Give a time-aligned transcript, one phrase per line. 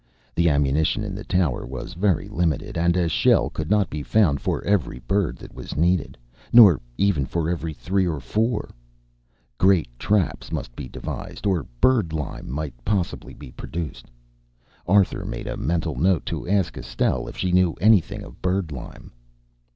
[0.33, 4.41] The ammunition in the tower was very limited, and a shell could not be found
[4.41, 6.17] for every bird that was needed,
[6.51, 8.71] nor even for every three or four.
[9.59, 14.07] Great traps must be devised, or bird lime might possibly be produced.
[14.87, 19.11] Arthur made a mental note to ask Estelle if she knew anything of bird lime.